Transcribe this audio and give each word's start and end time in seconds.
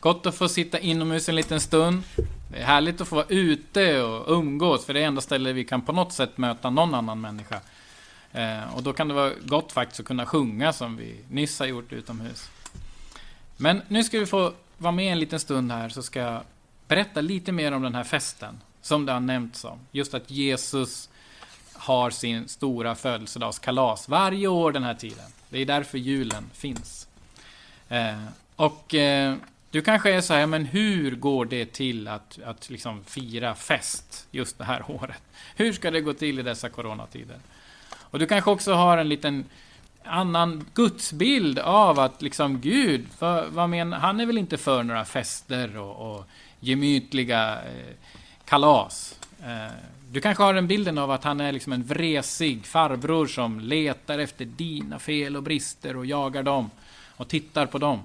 Gott 0.00 0.26
att 0.26 0.34
få 0.34 0.48
sitta 0.48 0.78
inomhus 0.78 1.28
en 1.28 1.36
liten 1.36 1.60
stund. 1.60 2.02
Det 2.50 2.58
är 2.58 2.64
härligt 2.64 3.00
att 3.00 3.08
få 3.08 3.16
vara 3.16 3.26
ute 3.28 4.02
och 4.02 4.38
umgås, 4.38 4.84
för 4.84 4.94
det 4.94 5.00
är 5.00 5.06
enda 5.06 5.20
stället 5.20 5.56
vi 5.56 5.64
kan 5.64 5.82
på 5.82 5.92
något 5.92 6.12
sätt 6.12 6.38
möta 6.38 6.70
någon 6.70 6.94
annan 6.94 7.20
människa. 7.20 7.60
Eh, 8.32 8.74
och 8.76 8.82
då 8.82 8.92
kan 8.92 9.08
det 9.08 9.14
vara 9.14 9.32
gott 9.44 9.72
faktiskt 9.72 10.00
att 10.00 10.06
kunna 10.06 10.26
sjunga 10.26 10.72
som 10.72 10.96
vi 10.96 11.16
nyss 11.30 11.58
har 11.58 11.66
gjort 11.66 11.92
utomhus. 11.92 12.50
Men 13.56 13.82
nu 13.88 14.04
ska 14.04 14.18
vi 14.18 14.26
få 14.26 14.52
vara 14.78 14.92
med 14.92 15.12
en 15.12 15.18
liten 15.18 15.40
stund 15.40 15.72
här, 15.72 15.88
så 15.88 16.02
ska 16.02 16.20
jag 16.20 16.42
berätta 16.88 17.20
lite 17.20 17.52
mer 17.52 17.72
om 17.72 17.82
den 17.82 17.94
här 17.94 18.04
festen, 18.04 18.60
som 18.82 19.06
det 19.06 19.12
har 19.12 19.20
nämnts 19.20 19.64
om. 19.64 19.78
Just 19.92 20.14
att 20.14 20.30
Jesus 20.30 21.08
har 21.72 22.10
sin 22.10 22.48
stora 22.48 22.94
födelsedagskalas 22.94 24.08
varje 24.08 24.48
år 24.48 24.72
den 24.72 24.82
här 24.82 24.94
tiden. 24.94 25.30
Det 25.48 25.58
är 25.58 25.66
därför 25.66 25.98
julen 25.98 26.50
finns. 26.54 27.08
Eh, 27.88 28.24
och 28.56 28.94
eh, 28.94 29.34
du 29.70 29.82
kanske 29.82 30.12
är 30.12 30.20
så 30.20 30.34
här, 30.34 30.46
men 30.46 30.64
hur 30.64 31.16
går 31.16 31.44
det 31.44 31.72
till 31.72 32.08
att, 32.08 32.38
att 32.44 32.70
liksom 32.70 33.04
fira 33.04 33.54
fest 33.54 34.26
just 34.30 34.58
det 34.58 34.64
här 34.64 34.84
året? 34.90 35.22
Hur 35.56 35.72
ska 35.72 35.90
det 35.90 36.00
gå 36.00 36.12
till 36.12 36.38
i 36.38 36.42
dessa 36.42 36.68
coronatider? 36.68 37.38
Och 37.92 38.18
du 38.18 38.26
kanske 38.26 38.50
också 38.50 38.72
har 38.72 38.98
en 38.98 39.08
liten 39.08 39.44
annan 40.04 40.66
gudsbild 40.74 41.58
av 41.58 41.98
att 41.98 42.22
liksom 42.22 42.60
Gud, 42.60 43.06
för, 43.18 43.48
vad 43.48 43.68
men, 43.68 43.92
han 43.92 44.20
är 44.20 44.26
väl 44.26 44.38
inte 44.38 44.58
för 44.58 44.82
några 44.82 45.04
fester 45.04 45.76
och, 45.76 46.16
och 46.16 46.24
gemytliga 46.60 47.52
eh, 47.54 47.94
kalas. 48.44 49.18
Eh, 49.42 49.72
du 50.10 50.20
kanske 50.20 50.42
har 50.42 50.54
den 50.54 50.66
bilden 50.66 50.98
av 50.98 51.10
att 51.10 51.24
han 51.24 51.40
är 51.40 51.52
liksom 51.52 51.72
en 51.72 51.82
vresig 51.82 52.66
farbror 52.66 53.26
som 53.26 53.60
letar 53.60 54.18
efter 54.18 54.44
dina 54.44 54.98
fel 54.98 55.36
och 55.36 55.42
brister 55.42 55.96
och 55.96 56.06
jagar 56.06 56.42
dem 56.42 56.70
och 57.16 57.28
tittar 57.28 57.66
på 57.66 57.78
dem. 57.78 58.02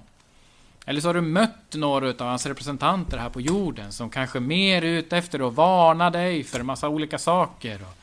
Eller 0.86 1.02
så 1.02 1.08
har 1.08 1.14
du 1.14 1.22
mött 1.22 1.74
några 1.74 2.10
av 2.10 2.20
hans 2.20 2.46
representanter 2.46 3.18
här 3.18 3.30
på 3.30 3.42
jorden 3.42 3.92
som 3.92 4.10
kanske 4.10 4.40
mer 4.40 4.82
är 4.84 4.88
ute 4.88 5.18
efter 5.18 5.48
att 5.48 5.54
varna 5.54 6.10
dig 6.10 6.44
för 6.44 6.60
en 6.60 6.66
massa 6.66 6.90
olika 6.90 7.18
saker. 7.18 7.80
Och, 7.82 7.96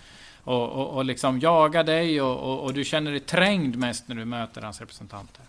och, 0.55 0.69
och, 0.69 0.97
och 0.97 1.05
liksom 1.05 1.41
jaga 1.41 1.83
dig 1.83 2.23
och, 2.23 2.65
och, 2.65 2.75
du 2.75 2.85
känner 2.85 3.11
dig 3.11 3.21
trängd 3.21 3.77
mest 3.77 4.09
när 4.09 4.17
du 4.17 4.25
möter 4.25 4.63
hans 4.63 4.81
representanter. 4.81 5.45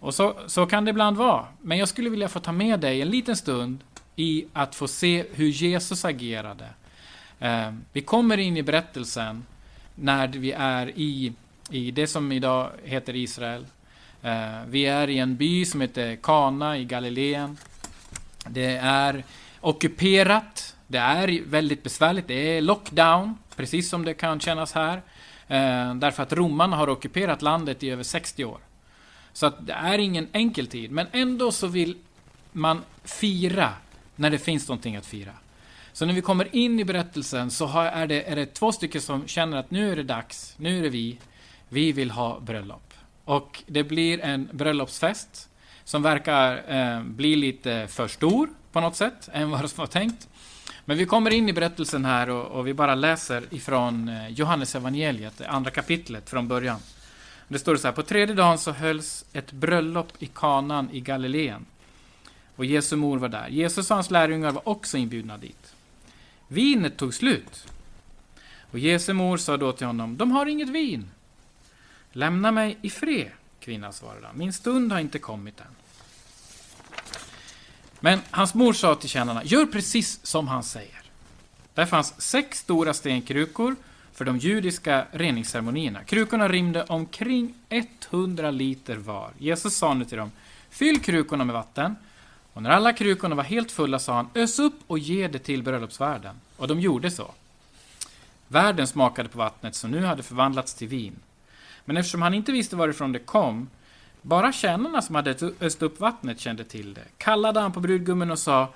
Och 0.00 0.14
så, 0.14 0.34
så 0.46 0.66
kan 0.66 0.84
det 0.84 0.90
ibland 0.90 1.16
vara. 1.16 1.46
Men 1.62 1.78
jag 1.78 1.88
skulle 1.88 2.10
vilja 2.10 2.28
få 2.28 2.40
ta 2.40 2.52
med 2.52 2.80
dig 2.80 3.02
en 3.02 3.08
liten 3.08 3.36
stund 3.36 3.78
i 4.16 4.46
att 4.52 4.74
få 4.74 4.88
se 4.88 5.24
hur 5.32 5.48
Jesus 5.48 6.04
agerade. 6.04 6.68
Eh, 7.38 7.72
vi 7.92 8.00
kommer 8.00 8.38
in 8.38 8.56
i 8.56 8.62
berättelsen 8.62 9.46
när 9.94 10.28
vi 10.28 10.52
är 10.52 10.88
i, 10.88 11.32
i 11.70 11.90
det 11.90 12.06
som 12.06 12.32
idag 12.32 12.70
heter 12.84 13.16
Israel. 13.16 13.66
Eh, 14.22 14.64
vi 14.66 14.86
är 14.86 15.10
i 15.10 15.18
en 15.18 15.36
by 15.36 15.64
som 15.64 15.80
heter 15.80 16.16
Kana 16.16 16.78
i 16.78 16.84
Galileen. 16.84 17.56
Det 18.48 18.76
är 18.76 19.24
ockuperat. 19.60 20.76
Det 20.86 20.98
är 20.98 21.42
väldigt 21.46 21.82
besvärligt. 21.82 22.28
Det 22.28 22.56
är 22.56 22.60
lockdown, 22.60 23.38
precis 23.56 23.88
som 23.88 24.04
det 24.04 24.14
kan 24.14 24.40
kännas 24.40 24.72
här. 24.72 25.02
Eh, 25.48 25.94
därför 25.94 26.22
att 26.22 26.32
romarna 26.32 26.76
har 26.76 26.88
ockuperat 26.88 27.42
landet 27.42 27.82
i 27.82 27.90
över 27.90 28.02
60 28.02 28.44
år. 28.44 28.58
Så 29.32 29.46
att 29.46 29.66
det 29.66 29.72
är 29.72 29.98
ingen 29.98 30.28
enkel 30.32 30.66
tid, 30.66 30.90
men 30.90 31.06
ändå 31.12 31.52
så 31.52 31.66
vill 31.66 31.96
man 32.52 32.82
fira 33.04 33.72
när 34.16 34.30
det 34.30 34.38
finns 34.38 34.68
någonting 34.68 34.96
att 34.96 35.06
fira. 35.06 35.32
Så 35.92 36.06
när 36.06 36.14
vi 36.14 36.22
kommer 36.22 36.56
in 36.56 36.80
i 36.80 36.84
berättelsen 36.84 37.50
så 37.50 37.80
är 37.80 38.06
det, 38.06 38.22
är 38.22 38.36
det 38.36 38.46
två 38.46 38.72
stycken 38.72 39.00
som 39.00 39.26
känner 39.26 39.56
att 39.56 39.70
nu 39.70 39.92
är 39.92 39.96
det 39.96 40.02
dags, 40.02 40.54
nu 40.56 40.78
är 40.78 40.82
det 40.82 40.88
vi, 40.88 41.18
vi 41.68 41.92
vill 41.92 42.10
ha 42.10 42.40
bröllop. 42.40 42.87
Och 43.28 43.62
det 43.66 43.84
blir 43.84 44.20
en 44.20 44.48
bröllopsfest 44.52 45.48
som 45.84 46.02
verkar 46.02 46.62
eh, 46.68 47.02
bli 47.02 47.36
lite 47.36 47.86
för 47.86 48.08
stor 48.08 48.48
på 48.72 48.80
något 48.80 48.96
sätt 48.96 49.28
än 49.32 49.50
vad 49.50 49.70
som 49.70 49.82
var 49.82 49.86
tänkt. 49.86 50.28
Men 50.84 50.98
vi 50.98 51.06
kommer 51.06 51.30
in 51.30 51.48
i 51.48 51.52
berättelsen 51.52 52.04
här 52.04 52.30
och, 52.30 52.46
och 52.46 52.66
vi 52.66 52.74
bara 52.74 52.94
läser 52.94 53.44
ifrån 53.50 54.08
eh, 54.08 54.28
Johannes 54.28 54.74
evangeliet, 54.74 55.38
det 55.38 55.48
andra 55.48 55.70
kapitlet 55.70 56.30
från 56.30 56.48
början. 56.48 56.80
Det 57.48 57.58
står 57.58 57.76
så 57.76 57.88
här, 57.88 57.94
på 57.94 58.02
tredje 58.02 58.34
dagen 58.34 58.58
så 58.58 58.72
hölls 58.72 59.24
ett 59.32 59.52
bröllop 59.52 60.12
i 60.18 60.26
kanan 60.26 60.88
i 60.92 61.00
Galileen. 61.00 61.66
Och 62.56 62.64
Jesu 62.64 62.96
mor 62.96 63.18
var 63.18 63.28
där. 63.28 63.48
Jesus 63.48 63.90
och 63.90 63.96
hans 63.96 64.10
lärjungar 64.10 64.50
var 64.50 64.68
också 64.68 64.96
inbjudna 64.96 65.38
dit. 65.38 65.74
Vinet 66.48 66.96
tog 66.96 67.14
slut. 67.14 67.66
Och 68.70 68.78
Jesu 68.78 69.12
mor 69.12 69.36
sa 69.36 69.56
då 69.56 69.72
till 69.72 69.86
honom, 69.86 70.16
de 70.16 70.30
har 70.30 70.46
inget 70.46 70.68
vin. 70.68 71.10
Lämna 72.12 72.52
mig 72.52 72.78
i 72.82 72.90
fred, 72.90 73.30
kvinnan 73.60 73.92
svarade. 73.92 74.28
Min 74.34 74.52
stund 74.52 74.92
har 74.92 75.00
inte 75.00 75.18
kommit 75.18 75.60
än. 75.60 75.66
Men 78.00 78.20
hans 78.30 78.54
mor 78.54 78.72
sa 78.72 78.94
till 78.94 79.08
tjänarna, 79.08 79.44
gör 79.44 79.66
precis 79.66 80.26
som 80.26 80.48
han 80.48 80.62
säger. 80.62 81.02
Där 81.74 81.86
fanns 81.86 82.20
sex 82.20 82.58
stora 82.58 82.94
stenkrukor 82.94 83.76
för 84.12 84.24
de 84.24 84.38
judiska 84.38 85.06
reningsceremonierna. 85.10 86.04
Krukorna 86.04 86.48
rymde 86.48 86.84
omkring 86.84 87.54
100 88.10 88.50
liter 88.50 88.96
var. 88.96 89.30
Jesus 89.38 89.76
sa 89.76 89.94
nu 89.94 90.04
till 90.04 90.18
dem, 90.18 90.32
fyll 90.70 91.00
krukorna 91.00 91.44
med 91.44 91.54
vatten. 91.54 91.96
Och 92.52 92.62
när 92.62 92.70
alla 92.70 92.92
krukorna 92.92 93.34
var 93.34 93.44
helt 93.44 93.72
fulla 93.72 93.98
sa 93.98 94.14
han, 94.14 94.28
ös 94.34 94.58
upp 94.58 94.74
och 94.86 94.98
ge 94.98 95.28
det 95.28 95.38
till 95.38 95.62
bröllopsvärden. 95.62 96.34
Och 96.56 96.68
de 96.68 96.80
gjorde 96.80 97.10
så. 97.10 97.34
Värden 98.48 98.86
smakade 98.86 99.28
på 99.28 99.38
vattnet 99.38 99.74
som 99.74 99.90
nu 99.90 100.04
hade 100.04 100.22
förvandlats 100.22 100.74
till 100.74 100.88
vin. 100.88 101.16
Men 101.88 101.96
eftersom 101.96 102.22
han 102.22 102.34
inte 102.34 102.52
visste 102.52 102.76
varifrån 102.76 103.12
det 103.12 103.18
kom, 103.18 103.70
bara 104.22 104.52
tjänarna 104.52 105.02
som 105.02 105.14
hade 105.14 105.52
öst 105.60 105.82
upp 105.82 106.00
vattnet 106.00 106.40
kände 106.40 106.64
till 106.64 106.94
det, 106.94 107.04
kallade 107.18 107.60
han 107.60 107.72
på 107.72 107.80
brudgummen 107.80 108.30
och 108.30 108.38
sa 108.38 108.72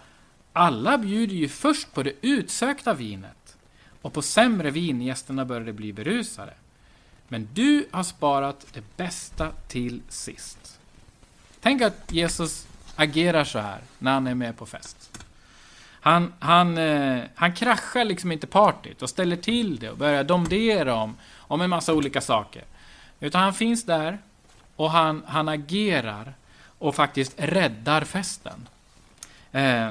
Alla 0.52 0.98
bjuder 0.98 1.34
ju 1.34 1.48
först 1.48 1.94
på 1.94 2.02
det 2.02 2.12
utsökta 2.20 2.94
vinet, 2.94 3.56
och 4.02 4.12
på 4.12 4.22
sämre 4.22 4.70
vin 4.70 5.02
gästerna 5.02 5.44
började 5.44 5.72
bli 5.72 5.92
berusade. 5.92 6.52
Men 7.28 7.48
du 7.54 7.86
har 7.90 8.02
sparat 8.02 8.66
det 8.72 8.96
bästa 8.96 9.50
till 9.68 10.02
sist. 10.08 10.80
Tänk 11.60 11.82
att 11.82 12.12
Jesus 12.12 12.66
agerar 12.96 13.44
så 13.44 13.58
här 13.58 13.80
när 13.98 14.12
han 14.12 14.26
är 14.26 14.34
med 14.34 14.56
på 14.56 14.66
fest. 14.66 15.24
Han, 16.00 16.32
han, 16.38 16.78
eh, 16.78 17.22
han 17.34 17.54
kraschar 17.54 18.04
liksom 18.04 18.32
inte 18.32 18.46
partyt 18.46 19.02
och 19.02 19.10
ställer 19.10 19.36
till 19.36 19.78
det 19.78 19.90
och 19.90 19.96
börjar 19.96 20.24
domdera 20.24 20.94
om, 20.94 21.16
om 21.36 21.60
en 21.60 21.70
massa 21.70 21.94
olika 21.94 22.20
saker. 22.20 22.64
Utan 23.22 23.42
han 23.42 23.54
finns 23.54 23.84
där 23.84 24.18
och 24.76 24.90
han, 24.90 25.22
han 25.26 25.48
agerar 25.48 26.34
och 26.78 26.94
faktiskt 26.94 27.34
räddar 27.36 28.04
festen. 28.04 28.68
Eh, 29.52 29.90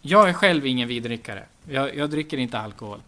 jag 0.00 0.28
är 0.28 0.32
själv 0.32 0.66
ingen 0.66 0.88
vidrickare. 0.88 1.44
Jag, 1.68 1.96
jag 1.96 2.10
dricker 2.10 2.38
inte 2.38 2.58
alkohol 2.58 3.00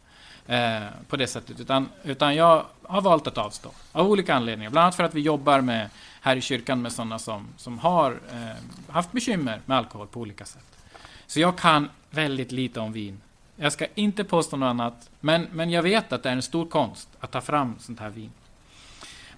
eh, 0.47 0.83
på 1.09 1.17
det 1.17 1.27
sättet. 1.27 1.61
Utan, 1.61 1.89
utan 2.03 2.37
jag 2.37 2.65
har 2.83 3.01
valt 3.01 3.27
att 3.27 3.39
avstå. 3.39 3.71
Av 3.93 4.11
olika 4.11 4.35
anledningar. 4.35 4.71
Bland 4.71 4.83
annat 4.83 4.95
för 4.95 5.05
att 5.05 5.15
vi 5.15 5.21
jobbar 5.21 5.61
med, 5.61 5.89
här 6.21 6.37
i 6.37 6.41
kyrkan 6.41 6.83
med 6.83 6.93
sådana 6.93 7.19
som, 7.19 7.49
som 7.57 7.79
har 7.79 8.21
eh, 8.33 8.93
haft 8.93 9.13
bekymmer 9.13 9.61
med 9.67 9.79
alkohol 9.79 10.07
på 10.07 10.21
olika 10.21 10.45
sätt. 10.45 10.79
Så 11.27 11.41
jag 11.41 11.59
kan 11.59 11.91
väldigt 12.11 12.53
lite 12.53 12.81
om 12.81 12.93
vin. 12.93 13.21
Jag 13.57 13.73
ska 13.73 13.87
inte 13.95 14.25
påstå 14.25 14.57
något 14.57 14.67
annat. 14.67 15.11
Men, 15.21 15.47
men 15.53 15.71
jag 15.71 15.83
vet 15.83 16.13
att 16.13 16.23
det 16.23 16.29
är 16.29 16.33
en 16.33 16.43
stor 16.43 16.67
konst 16.67 17.09
att 17.21 17.31
ta 17.31 17.41
fram 17.41 17.75
sånt 17.79 18.01
här 18.01 18.11
vin. 18.11 18.31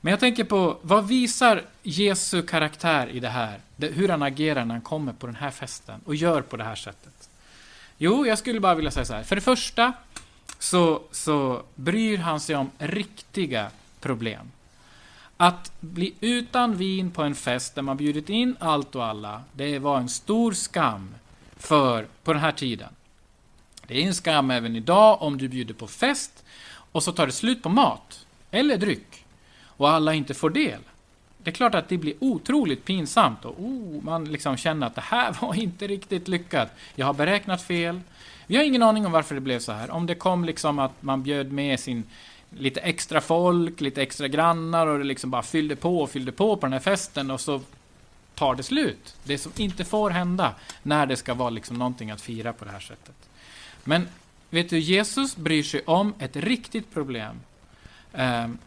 Men 0.01 0.11
jag 0.11 0.21
tänker 0.21 0.45
på, 0.45 0.79
vad 0.83 1.09
visar 1.09 1.65
Jesu 1.83 2.43
karaktär 2.43 3.09
i 3.09 3.21
det 3.21 3.29
här? 3.29 3.61
hur 3.77 4.09
han 4.09 4.23
agerar 4.23 4.65
när 4.65 4.75
han 4.75 4.83
kommer 4.83 5.13
på 5.13 5.27
den 5.27 5.37
här 5.37 5.51
festen 5.51 6.01
och 6.05 6.15
gör 6.15 6.43
på 6.43 6.57
det 6.57 6.65
här 6.65 6.75
sättet. 6.75 7.31
Jo, 7.99 8.27
jag 8.27 8.39
skulle 8.39 8.61
bara 8.61 8.75
vilja 8.75 8.91
säga 8.91 9.05
så 9.05 9.15
här. 9.15 9.23
För 9.23 9.37
det 9.37 9.43
första 9.43 9.93
så, 10.59 11.03
så 11.11 11.63
bryr 11.75 12.19
han 12.19 12.41
sig 12.41 12.57
om 12.57 12.71
riktiga 12.79 13.71
problem. 14.01 14.51
Att 15.37 15.73
bli 15.81 16.15
utan 16.21 16.77
vin 16.77 17.11
på 17.11 17.23
en 17.23 17.35
fest 17.35 17.75
där 17.75 17.83
man 17.83 17.97
bjudit 17.97 18.29
in 18.29 18.57
allt 18.61 18.95
och 18.95 19.05
alla, 19.05 19.43
det 19.53 19.79
var 19.79 19.99
en 19.99 20.09
stor 20.09 20.53
skam 20.53 21.15
för, 21.57 22.07
på 22.25 22.33
den 22.33 22.43
här 22.43 22.53
tiden. 22.53 22.89
Det 23.87 24.03
är 24.03 24.07
en 24.07 24.15
skam 24.15 24.51
även 24.51 24.77
idag 24.77 25.23
om 25.23 25.39
du 25.39 25.49
bjuder 25.49 25.75
på 25.75 25.87
fest 25.87 26.45
och 26.93 27.03
så 27.03 27.13
tar 27.13 27.27
det 27.27 27.33
slut 27.33 27.63
på 27.63 27.69
mat 27.69 28.27
eller 28.51 28.77
dryck 28.77 29.25
och 29.81 29.91
alla 29.91 30.15
inte 30.15 30.35
får 30.35 30.51
del. 30.51 30.81
Det 31.39 31.51
är 31.51 31.55
klart 31.55 31.75
att 31.75 31.89
det 31.89 31.99
blir 31.99 32.15
otroligt 32.19 32.85
pinsamt 32.85 33.45
och 33.45 33.61
oh, 33.61 34.03
man 34.03 34.25
liksom 34.25 34.57
känner 34.57 34.87
att 34.87 34.95
det 34.95 35.01
här 35.01 35.37
var 35.41 35.55
inte 35.55 35.87
riktigt 35.87 36.29
lyckat. 36.29 36.69
Jag 36.95 37.07
har 37.07 37.15
beräknat 37.15 37.63
fel. 37.63 38.01
Vi 38.47 38.57
har 38.57 38.65
ingen 38.65 38.83
aning 38.83 39.07
om 39.07 39.13
varför 39.13 39.35
det 39.35 39.41
blev 39.41 39.59
så 39.59 39.73
här. 39.73 39.91
Om 39.91 40.07
det 40.07 40.15
kom 40.15 40.45
liksom 40.45 40.79
att 40.79 41.03
man 41.03 41.23
bjöd 41.23 41.53
med 41.53 41.81
sin 41.81 42.05
lite 42.51 42.81
extra 42.81 43.21
folk, 43.21 43.81
lite 43.81 44.03
extra 44.03 44.29
grannar 44.29 44.87
och 44.87 44.99
det 44.99 45.05
liksom 45.05 45.31
bara 45.31 45.43
fyllde 45.43 45.77
på 45.77 46.01
och 46.01 46.11
fyllde 46.11 46.33
på 46.33 46.57
på 46.57 46.67
den 46.67 46.73
här 46.73 46.81
festen 46.81 47.31
och 47.31 47.41
så 47.41 47.61
tar 48.35 48.55
det 48.55 48.63
slut. 48.63 49.17
Det 49.25 49.39
som 49.39 49.53
inte 49.57 49.85
får 49.85 50.11
hända 50.11 50.55
när 50.83 51.07
det 51.07 51.17
ska 51.17 51.35
vara 51.35 51.51
liksom 51.51 51.79
någonting 51.79 52.11
att 52.11 52.21
fira 52.21 52.53
på 52.53 52.65
det 52.65 52.71
här 52.71 52.81
sättet. 52.81 53.17
Men 53.85 54.09
vet 54.51 54.71
du, 54.71 54.79
Jesus 54.79 55.37
bryr 55.37 55.63
sig 55.63 55.83
om 55.87 56.15
ett 56.19 56.37
riktigt 56.37 56.95
problem. 56.95 57.41
Ehm, 58.13 58.59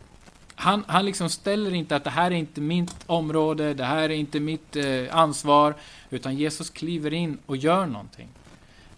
han, 0.56 0.84
han 0.88 1.06
liksom 1.06 1.30
ställer 1.30 1.74
inte 1.74 1.96
att 1.96 2.04
det 2.04 2.10
här 2.10 2.32
är 2.32 2.36
inte 2.36 2.62
mitt 2.62 2.96
område, 3.06 3.74
det 3.74 3.84
här 3.84 4.04
är 4.04 4.10
inte 4.10 4.40
mitt 4.40 4.76
eh, 4.76 4.86
ansvar, 5.12 5.76
utan 6.10 6.36
Jesus 6.36 6.70
kliver 6.70 7.14
in 7.14 7.38
och 7.46 7.58
gör 7.58 7.86
någonting. 7.86 8.28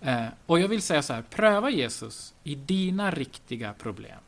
Eh, 0.02 0.26
och 0.46 0.60
jag 0.60 0.68
vill 0.68 0.82
säga 0.82 1.02
så 1.02 1.14
här, 1.14 1.22
pröva 1.22 1.70
Jesus 1.70 2.34
i 2.44 2.56
dina 2.56 3.12
riktiga 3.12 3.74
problem. 3.74 4.20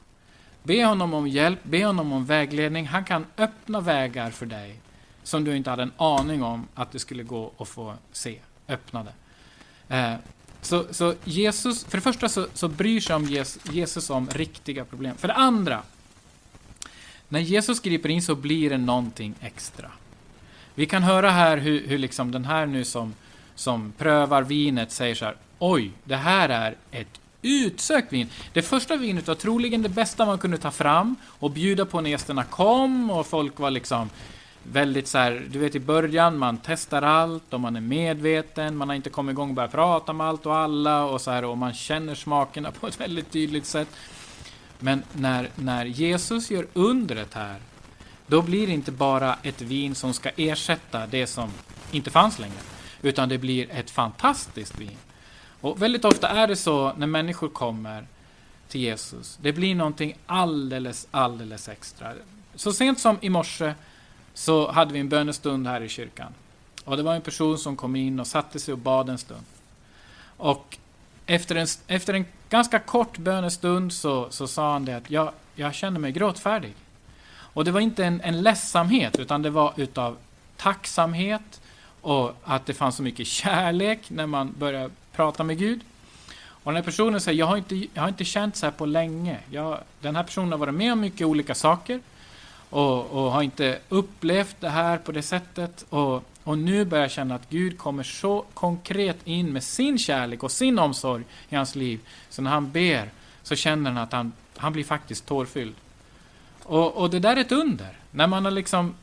Be 0.63 0.85
honom 0.85 1.13
om 1.13 1.27
hjälp, 1.27 1.59
be 1.63 1.85
honom 1.85 2.13
om 2.13 2.25
vägledning. 2.25 2.87
Han 2.87 3.05
kan 3.05 3.25
öppna 3.37 3.81
vägar 3.81 4.31
för 4.31 4.45
dig 4.45 4.79
som 5.23 5.43
du 5.43 5.55
inte 5.55 5.69
hade 5.69 5.83
en 5.83 5.91
aning 5.97 6.43
om 6.43 6.67
att 6.75 6.91
det 6.91 6.99
skulle 6.99 7.23
gå 7.23 7.51
att 7.57 7.67
få 7.67 7.93
se 8.11 8.39
öppnade. 8.67 9.11
Eh, 9.89 10.13
så, 10.61 10.85
så, 10.91 11.13
Jesus, 11.23 11.83
för 11.85 11.97
det 11.97 12.01
första 12.01 12.29
så, 12.29 12.47
så 12.53 12.67
bryr 12.67 12.99
sig 12.99 13.15
om 13.15 13.25
Jesus, 13.25 13.73
Jesus 13.73 14.09
om 14.09 14.29
riktiga 14.29 14.85
problem. 14.85 15.17
För 15.17 15.27
det 15.27 15.33
andra, 15.33 15.83
när 17.29 17.39
Jesus 17.39 17.79
griper 17.79 18.09
in 18.09 18.21
så 18.21 18.35
blir 18.35 18.69
det 18.69 18.77
någonting 18.77 19.33
extra. 19.41 19.91
Vi 20.75 20.85
kan 20.85 21.03
höra 21.03 21.29
här 21.29 21.57
hur, 21.57 21.87
hur 21.87 21.97
liksom 21.97 22.31
den 22.31 22.45
här 22.45 22.65
nu 22.65 22.83
som, 22.83 23.13
som 23.55 23.93
prövar 23.97 24.41
vinet 24.41 24.91
säger 24.91 25.15
så 25.15 25.25
här, 25.25 25.35
oj, 25.59 25.91
det 26.03 26.15
här 26.15 26.49
är 26.49 26.75
ett 26.91 27.19
utsökt 27.41 28.13
vin. 28.13 28.29
Det 28.53 28.61
första 28.61 28.95
vinet 28.95 29.27
var 29.27 29.35
troligen 29.35 29.81
det 29.81 29.89
bästa 29.89 30.25
man 30.25 30.37
kunde 30.37 30.57
ta 30.57 30.71
fram 30.71 31.15
och 31.25 31.51
bjuda 31.51 31.85
på 31.85 32.01
när 32.01 32.09
gästerna 32.09 32.43
kom 32.43 33.11
och 33.11 33.27
folk 33.27 33.59
var 33.59 33.71
liksom 33.71 34.09
väldigt 34.63 35.07
så 35.07 35.17
här, 35.17 35.47
du 35.51 35.59
vet 35.59 35.75
i 35.75 35.79
början, 35.79 36.37
man 36.37 36.57
testar 36.65 37.01
allt 37.01 37.53
och 37.53 37.59
man 37.59 37.75
är 37.75 37.81
medveten, 37.81 38.77
man 38.77 38.89
har 38.89 38.95
inte 38.95 39.09
kommit 39.09 39.33
igång 39.33 39.49
och 39.49 39.55
börjat 39.55 39.71
prata 39.71 40.13
med 40.13 40.27
allt 40.27 40.45
och 40.45 40.55
alla 40.55 41.03
och 41.05 41.21
så 41.21 41.31
här 41.31 41.45
och 41.45 41.57
man 41.57 41.73
känner 41.73 42.15
smakerna 42.15 42.71
på 42.79 42.87
ett 42.87 42.99
väldigt 42.99 43.31
tydligt 43.31 43.65
sätt. 43.65 43.87
Men 44.79 45.03
när, 45.13 45.49
när 45.55 45.85
Jesus 45.85 46.51
gör 46.51 46.67
undret 46.73 47.33
här, 47.33 47.59
då 48.27 48.41
blir 48.41 48.67
det 48.67 48.73
inte 48.73 48.91
bara 48.91 49.37
ett 49.43 49.61
vin 49.61 49.95
som 49.95 50.13
ska 50.13 50.29
ersätta 50.35 51.07
det 51.07 51.27
som 51.27 51.51
inte 51.91 52.11
fanns 52.11 52.39
längre, 52.39 52.59
utan 53.01 53.29
det 53.29 53.37
blir 53.37 53.71
ett 53.71 53.89
fantastiskt 53.89 54.79
vin. 54.79 54.97
Och 55.61 55.81
väldigt 55.81 56.05
ofta 56.05 56.29
är 56.29 56.47
det 56.47 56.55
så 56.55 56.93
när 56.93 57.07
människor 57.07 57.49
kommer 57.49 58.07
till 58.67 58.81
Jesus, 58.81 59.37
det 59.41 59.53
blir 59.53 59.75
någonting 59.75 60.17
alldeles, 60.25 61.07
alldeles 61.11 61.69
extra. 61.69 62.13
Så 62.55 62.73
sent 62.73 62.99
som 62.99 63.17
i 63.21 63.29
morse 63.29 63.73
så 64.33 64.71
hade 64.71 64.93
vi 64.93 64.99
en 64.99 65.09
bönestund 65.09 65.67
här 65.67 65.81
i 65.81 65.89
kyrkan. 65.89 66.33
Och 66.85 66.97
det 66.97 67.03
var 67.03 67.15
en 67.15 67.21
person 67.21 67.57
som 67.57 67.75
kom 67.75 67.95
in 67.95 68.19
och 68.19 68.27
satte 68.27 68.59
sig 68.59 68.71
och 68.71 68.77
bad 68.77 69.09
en 69.09 69.17
stund. 69.17 69.45
Och 70.37 70.77
efter 71.25 71.55
en, 71.55 71.67
efter 71.87 72.13
en 72.13 72.25
ganska 72.49 72.79
kort 72.79 73.17
bönestund 73.17 73.93
så, 73.93 74.27
så 74.29 74.47
sa 74.47 74.73
han 74.73 74.85
det 74.85 74.97
att 74.97 75.11
jag, 75.11 75.31
jag 75.55 75.73
känner 75.73 75.99
mig 75.99 76.11
gråtfärdig. 76.11 76.73
Och 77.29 77.65
det 77.65 77.71
var 77.71 77.79
inte 77.79 78.05
en, 78.05 78.21
en 78.21 78.41
ledsamhet, 78.41 79.19
utan 79.19 79.41
det 79.41 79.49
var 79.49 79.73
utav 79.75 80.17
tacksamhet 80.57 81.61
och 82.01 82.33
att 82.43 82.65
det 82.65 82.73
fanns 82.73 82.95
så 82.95 83.03
mycket 83.03 83.27
kärlek 83.27 84.09
när 84.09 84.25
man 84.25 84.53
börjar 84.57 84.89
prata 85.11 85.43
med 85.43 85.57
Gud. 85.57 85.81
Och 86.67 86.71
den 86.71 86.75
här 86.75 86.83
personen 86.83 87.21
säger, 87.21 87.39
jag 87.39 87.45
har 87.45 87.57
inte, 87.57 87.75
jag 87.75 88.01
har 88.01 88.07
inte 88.07 88.25
känt 88.25 88.55
så 88.55 88.65
här 88.65 88.71
på 88.71 88.85
länge. 88.85 89.37
Jag, 89.51 89.79
den 90.01 90.15
här 90.15 90.23
personen 90.23 90.51
har 90.51 90.59
varit 90.59 90.73
med 90.73 90.93
om 90.93 90.99
mycket 90.99 91.27
olika 91.27 91.55
saker 91.55 91.99
och, 92.69 93.05
och 93.05 93.31
har 93.31 93.41
inte 93.41 93.79
upplevt 93.89 94.55
det 94.59 94.69
här 94.69 94.97
på 94.97 95.11
det 95.11 95.21
sättet. 95.21 95.85
Och, 95.89 96.23
och 96.47 96.57
nu 96.57 96.85
börjar 96.85 97.03
jag 97.03 97.11
känna 97.11 97.35
att 97.35 97.49
Gud 97.49 97.77
kommer 97.77 98.03
så 98.03 98.45
konkret 98.53 99.17
in 99.23 99.53
med 99.53 99.63
sin 99.63 99.97
kärlek 99.97 100.43
och 100.43 100.51
sin 100.51 100.79
omsorg 100.79 101.23
i 101.49 101.55
hans 101.55 101.75
liv. 101.75 101.99
Så 102.29 102.41
när 102.41 102.51
han 102.51 102.71
ber 102.71 103.09
så 103.43 103.55
känner 103.55 103.91
han 103.91 104.03
att 104.03 104.11
han, 104.11 104.31
han 104.57 104.73
blir 104.73 104.83
faktiskt 104.83 105.25
tårfylld. 105.25 105.75
Och, 106.63 106.97
och 106.97 107.09
det 107.09 107.19
där 107.19 107.35
är 107.35 107.41
ett 107.41 107.51
under. 107.51 107.99
När 108.11 108.27
man 108.27 108.45
har 108.45 108.51
liksom 108.51 108.95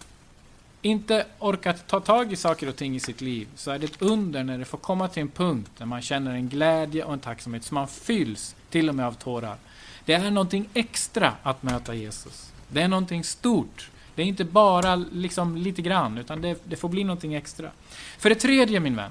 inte 0.83 1.27
orkat 1.39 1.87
ta 1.87 2.01
tag 2.01 2.33
i 2.33 2.37
saker 2.37 2.69
och 2.69 2.77
ting 2.77 2.97
i 2.97 3.01
sitt 3.01 3.21
liv 3.21 3.49
så 3.57 3.71
är 3.71 3.79
det 3.79 3.87
ett 3.87 4.03
under 4.03 4.45
när 4.45 4.59
det 4.59 4.65
får 4.65 4.79
komma 4.79 5.09
till 5.09 5.21
en 5.21 5.29
punkt 5.29 5.71
där 5.79 5.87
man 5.87 6.03
känner 6.03 6.35
en 6.35 6.49
glädje 6.49 7.05
och 7.05 7.13
en 7.13 7.19
tacksamhet 7.19 7.65
så 7.65 7.75
man 7.75 7.89
fylls 7.89 8.55
till 8.71 8.89
och 8.89 8.95
med 8.95 9.07
av 9.07 9.13
tårar. 9.13 9.57
Det 10.05 10.15
är 10.15 10.31
någonting 10.31 10.69
extra 10.75 11.33
att 11.43 11.63
möta 11.63 11.95
Jesus. 11.95 12.53
Det 12.69 12.83
är 12.83 12.89
någonting 12.89 13.25
stort. 13.25 13.91
Det 14.15 14.23
är 14.23 14.27
inte 14.27 14.45
bara 14.45 14.97
liksom 14.97 15.57
lite 15.57 15.83
grann, 15.83 16.19
utan 16.19 16.43
det, 16.43 16.59
det 16.65 16.77
får 16.77 16.89
bli 16.89 17.05
någonting 17.05 17.35
extra. 17.35 17.71
För 18.19 18.29
det 18.29 18.35
tredje, 18.35 18.81
min 18.81 18.97
vän, 18.97 19.11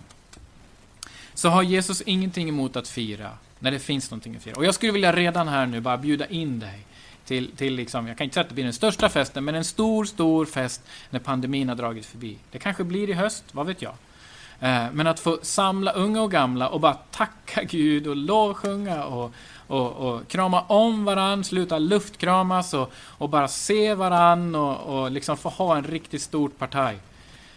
så 1.33 1.49
har 1.49 1.63
Jesus 1.63 2.01
ingenting 2.01 2.49
emot 2.49 2.75
att 2.75 2.87
fira 2.87 3.29
när 3.59 3.71
det 3.71 3.79
finns 3.79 4.11
någonting 4.11 4.35
att 4.35 4.43
fira. 4.43 4.55
Och 4.55 4.65
jag 4.65 4.75
skulle 4.75 4.91
vilja 4.91 5.13
redan 5.15 5.47
här 5.47 5.65
nu 5.65 5.81
bara 5.81 5.97
bjuda 5.97 6.27
in 6.27 6.59
dig 6.59 6.85
till, 7.25 7.51
till 7.55 7.75
liksom, 7.75 8.07
jag 8.07 8.17
kan 8.17 8.25
inte 8.25 8.33
säga 8.33 8.41
att 8.41 8.49
det 8.49 8.55
blir 8.55 8.63
den 8.63 8.73
största 8.73 9.09
festen, 9.09 9.43
men 9.43 9.55
en 9.55 9.63
stor, 9.63 10.05
stor 10.05 10.45
fest 10.45 10.81
när 11.09 11.19
pandemin 11.19 11.69
har 11.69 11.75
dragit 11.75 12.05
förbi. 12.05 12.37
Det 12.51 12.59
kanske 12.59 12.83
blir 12.83 13.09
i 13.09 13.13
höst, 13.13 13.43
vad 13.51 13.67
vet 13.67 13.81
jag? 13.81 13.93
Eh, 14.59 14.85
men 14.93 15.07
att 15.07 15.19
få 15.19 15.39
samla 15.41 15.91
unga 15.91 16.21
och 16.21 16.31
gamla 16.31 16.69
och 16.69 16.79
bara 16.79 16.93
tacka 16.93 17.63
Gud 17.63 18.07
och 18.07 18.15
lovsjunga 18.15 19.03
och, 19.03 19.33
och, 19.73 19.91
och 19.91 20.27
krama 20.27 20.61
om 20.61 21.05
varann, 21.05 21.43
sluta 21.43 21.79
luftkramas 21.79 22.73
och, 22.73 22.91
och 22.95 23.29
bara 23.29 23.47
se 23.47 23.93
varann 23.93 24.55
och, 24.55 24.77
och 24.77 25.11
liksom 25.11 25.37
få 25.37 25.49
ha 25.49 25.77
en 25.77 25.83
riktigt 25.83 26.21
stort 26.21 26.57
partaj. 26.57 26.97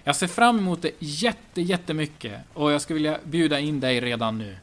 Jag 0.05 0.17
ser 0.17 0.27
fram 0.27 0.59
emot 0.59 0.83
det 0.83 0.91
jätte, 0.99 1.63
jättemycket 1.63 2.41
och 2.55 2.73
jag 2.73 2.81
skulle 2.81 2.95
vilja 2.95 3.19
bjuda 3.25 3.61
in 3.61 3.81
dig 3.81 4.01
redan 4.01 4.39
nu. 4.39 4.57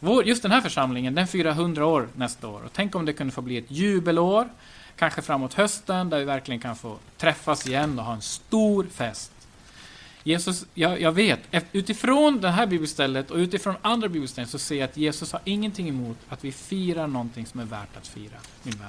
Vår, 0.00 0.24
just 0.24 0.42
den 0.42 0.52
här 0.52 0.60
församlingen, 0.60 1.14
den 1.14 1.26
firar 1.26 1.50
100 1.50 1.86
år 1.86 2.08
nästa 2.14 2.48
år. 2.48 2.62
Och 2.64 2.72
tänk 2.72 2.94
om 2.94 3.04
det 3.04 3.12
kunde 3.12 3.32
få 3.32 3.42
bli 3.42 3.56
ett 3.58 3.70
jubelår, 3.70 4.48
kanske 4.96 5.22
framåt 5.22 5.54
hösten, 5.54 6.10
där 6.10 6.18
vi 6.18 6.24
verkligen 6.24 6.60
kan 6.60 6.76
få 6.76 6.96
träffas 7.18 7.66
igen 7.66 7.98
och 7.98 8.04
ha 8.04 8.14
en 8.14 8.22
stor 8.22 8.86
fest. 8.94 9.32
Jesus, 10.24 10.66
jag, 10.74 11.00
jag 11.00 11.12
vet, 11.12 11.40
utifrån 11.72 12.40
det 12.40 12.50
här 12.50 12.66
bibelstället 12.66 13.30
och 13.30 13.36
utifrån 13.36 13.74
andra 13.82 14.08
bibelställen 14.08 14.48
så 14.48 14.58
ser 14.58 14.74
jag 14.74 14.84
att 14.84 14.96
Jesus 14.96 15.32
har 15.32 15.40
ingenting 15.44 15.88
emot 15.88 16.16
att 16.28 16.44
vi 16.44 16.52
firar 16.52 17.06
någonting 17.06 17.46
som 17.46 17.60
är 17.60 17.64
värt 17.64 17.96
att 17.96 18.06
fira, 18.06 18.36
min 18.62 18.74
vän. 18.74 18.88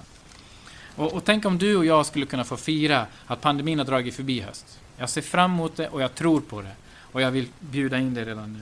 Och, 0.96 1.14
och 1.14 1.26
tänk 1.26 1.46
om 1.46 1.58
du 1.58 1.76
och 1.76 1.86
jag 1.86 2.06
skulle 2.06 2.26
kunna 2.26 2.44
få 2.44 2.58
fira 2.58 3.06
att 3.28 3.42
pandemin 3.42 3.80
har 3.80 3.86
dragit 3.86 4.16
förbi 4.16 4.40
höst. 4.40 4.80
Jag 4.98 5.10
ser 5.10 5.22
fram 5.22 5.54
emot 5.54 5.76
det 5.76 5.88
och 5.88 6.02
jag 6.02 6.16
tror 6.16 6.42
på 6.42 6.62
det. 6.62 6.76
Och 6.98 7.22
jag 7.22 7.32
vill 7.32 7.48
bjuda 7.60 8.00
in 8.00 8.14
dig 8.14 8.26
redan 8.26 8.54
nu. 8.54 8.60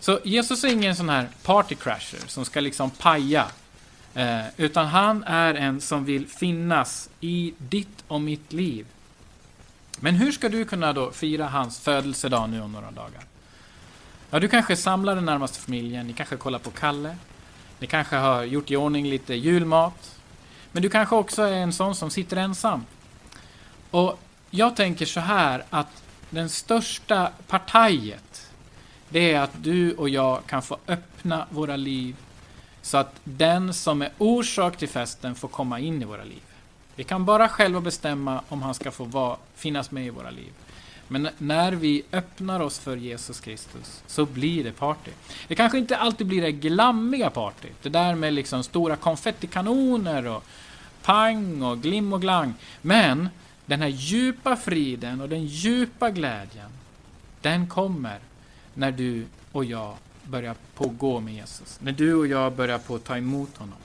Så 0.00 0.20
Jesus 0.24 0.64
är 0.64 0.68
ingen 0.68 0.96
sån 0.96 1.08
här 1.08 1.28
partycrasher 1.42 2.18
som 2.26 2.44
ska 2.44 2.60
liksom 2.60 2.90
paja. 2.90 3.46
Eh, 4.14 4.40
utan 4.56 4.86
han 4.86 5.24
är 5.24 5.54
en 5.54 5.80
som 5.80 6.04
vill 6.04 6.26
finnas 6.26 7.10
i 7.20 7.54
ditt 7.58 8.04
och 8.08 8.20
mitt 8.20 8.52
liv. 8.52 8.86
Men 10.00 10.14
hur 10.14 10.32
ska 10.32 10.48
du 10.48 10.64
kunna 10.64 10.92
då 10.92 11.10
fira 11.10 11.46
hans 11.46 11.80
födelsedag 11.80 12.50
nu 12.50 12.60
om 12.60 12.72
några 12.72 12.90
dagar? 12.90 13.24
Ja, 14.30 14.40
du 14.40 14.48
kanske 14.48 14.76
samlar 14.76 15.14
den 15.14 15.24
närmaste 15.24 15.60
familjen, 15.60 16.06
ni 16.06 16.12
kanske 16.12 16.36
kollar 16.36 16.58
på 16.58 16.70
Kalle. 16.70 17.16
Ni 17.78 17.86
kanske 17.86 18.16
har 18.16 18.44
gjort 18.44 18.70
i 18.70 18.76
ordning 18.76 19.06
lite 19.06 19.34
julmat. 19.34 20.18
Men 20.72 20.82
du 20.82 20.88
kanske 20.88 21.16
också 21.16 21.42
är 21.42 21.52
en 21.52 21.72
sån 21.72 21.94
som 21.94 22.10
sitter 22.10 22.36
ensam. 22.36 22.84
Och 23.90 24.20
jag 24.50 24.76
tänker 24.76 25.06
så 25.06 25.20
här 25.20 25.64
att 25.70 26.02
den 26.30 26.48
största 26.48 27.30
partajet, 27.46 28.50
det 29.08 29.32
är 29.32 29.40
att 29.40 29.62
du 29.62 29.92
och 29.92 30.08
jag 30.08 30.46
kan 30.46 30.62
få 30.62 30.76
öppna 30.88 31.46
våra 31.50 31.76
liv 31.76 32.16
så 32.82 32.96
att 32.96 33.14
den 33.24 33.74
som 33.74 34.02
är 34.02 34.10
orsak 34.18 34.76
till 34.76 34.88
festen 34.88 35.34
får 35.34 35.48
komma 35.48 35.80
in 35.80 36.02
i 36.02 36.04
våra 36.04 36.24
liv. 36.24 36.42
Vi 36.96 37.04
kan 37.04 37.24
bara 37.24 37.48
själva 37.48 37.80
bestämma 37.80 38.40
om 38.48 38.62
han 38.62 38.74
ska 38.74 38.90
få 38.90 39.04
vara, 39.04 39.36
finnas 39.54 39.90
med 39.90 40.06
i 40.06 40.10
våra 40.10 40.30
liv. 40.30 40.52
Men 41.08 41.28
när 41.38 41.72
vi 41.72 42.02
öppnar 42.12 42.60
oss 42.60 42.78
för 42.78 42.96
Jesus 42.96 43.40
Kristus 43.40 44.02
så 44.06 44.26
blir 44.26 44.64
det 44.64 44.72
party. 44.72 45.10
Det 45.48 45.54
kanske 45.54 45.78
inte 45.78 45.96
alltid 45.96 46.26
blir 46.26 46.42
det 46.42 46.52
glammiga 46.52 47.30
partyt. 47.30 47.82
Det 47.82 47.88
där 47.88 48.14
med 48.14 48.32
liksom 48.32 48.62
stora 48.62 48.96
konfettikanoner 48.96 50.26
och 50.26 50.44
pang 51.02 51.62
och 51.62 51.78
glim 51.78 52.12
och 52.12 52.20
glang. 52.20 52.54
Men 52.82 53.28
den 53.66 53.80
här 53.80 53.88
djupa 53.88 54.56
friden 54.56 55.20
och 55.20 55.28
den 55.28 55.44
djupa 55.44 56.10
glädjen, 56.10 56.70
den 57.40 57.68
kommer 57.68 58.18
när 58.74 58.92
du 58.92 59.26
och 59.52 59.64
jag 59.64 59.94
börjar 60.22 60.54
på 60.74 60.88
gå 60.88 61.20
med 61.20 61.34
Jesus. 61.34 61.78
När 61.80 61.92
du 61.92 62.14
och 62.14 62.26
jag 62.26 62.52
börjar 62.52 62.78
på 62.78 62.98
ta 62.98 63.16
emot 63.16 63.56
honom. 63.56 63.78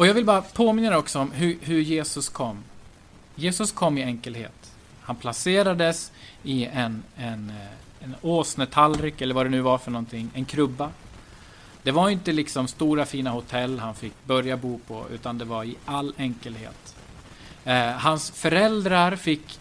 Och 0.00 0.06
jag 0.06 0.14
vill 0.14 0.24
bara 0.24 0.42
påminna 0.42 0.98
också 0.98 1.18
om 1.18 1.32
hur, 1.32 1.58
hur, 1.60 1.80
Jesus 1.80 2.28
kom. 2.28 2.64
Jesus 3.34 3.72
kom 3.72 3.98
i 3.98 4.02
enkelhet. 4.02 4.72
Han 5.00 5.16
placerades 5.16 6.12
i 6.42 6.64
en, 6.64 7.02
en, 7.16 7.50
eh, 7.50 8.04
en 8.04 8.14
åsnetallrik, 8.22 9.20
eller 9.20 9.34
vad 9.34 9.46
det 9.46 9.50
nu 9.50 9.60
var 9.60 9.78
för 9.78 9.90
någonting, 9.90 10.30
en 10.34 10.44
krubba. 10.44 10.90
Det 11.82 11.90
var 11.90 12.08
inte 12.08 12.32
liksom 12.32 12.68
stora 12.68 13.06
fina 13.06 13.30
hotell 13.30 13.78
han 13.78 13.94
fick 13.94 14.12
börja 14.24 14.56
bo 14.56 14.78
på, 14.86 15.06
utan 15.12 15.38
det 15.38 15.44
var 15.44 15.64
i 15.64 15.76
all 15.84 16.14
enkelhet. 16.18 16.94
Eh, 17.64 17.90
hans 17.90 18.30
föräldrar 18.30 19.16
fick 19.16 19.60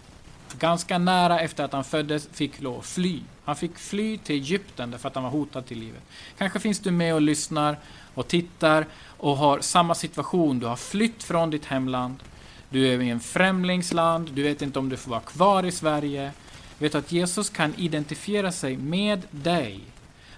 ganska 0.60 0.98
nära 0.98 1.40
efter 1.40 1.64
att 1.64 1.74
han 1.74 1.84
föddes, 1.84 2.28
fick 2.32 2.62
lov 2.62 2.80
att 2.80 2.86
fly. 2.86 3.20
Han 3.46 3.56
fick 3.56 3.78
fly 3.78 4.18
till 4.18 4.36
Egypten 4.36 4.92
därför 4.92 5.08
att 5.08 5.16
han 5.16 5.24
var 5.24 5.32
hotad 5.32 5.66
till 5.66 5.80
livet. 5.80 6.04
Kanske 6.38 6.60
finns 6.60 6.80
du 6.80 6.92
med 6.92 7.14
och 7.14 7.22
lyssnar 7.22 7.78
och 8.14 8.28
tittar 8.28 8.86
och 9.18 9.38
har 9.38 9.60
samma 9.60 9.96
situation. 9.96 10.60
Du 10.60 10.66
har 10.66 10.76
flytt 10.76 11.24
från 11.24 11.50
ditt 11.50 11.66
hemland. 11.66 12.24
Du 12.70 12.88
är 12.88 13.02
i 13.02 13.10
en 13.10 13.20
främlingsland. 13.20 14.32
Du 14.32 14.44
vet 14.44 14.62
inte 14.62 14.80
om 14.80 14.90
du 14.90 14.98
får 14.98 15.12
vara 15.12 15.22
kvar 15.22 15.66
i 15.66 15.72
Sverige. 15.72 16.32
Vet 16.78 16.96
att 16.96 17.12
Jesus 17.12 17.50
kan 17.50 17.76
identifiera 17.76 18.52
sig 18.52 18.78
med 18.78 19.22
dig. 19.32 19.80